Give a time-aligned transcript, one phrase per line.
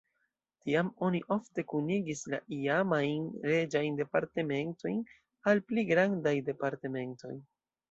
[0.61, 5.05] Tiam oni ofte kunigis la iamajn reĝajn departementojn
[5.53, 7.35] al pli grandaj departementoj.